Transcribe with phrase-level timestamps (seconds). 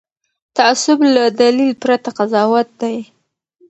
[0.55, 2.97] تعصب له دلیل پرته قضاوت دی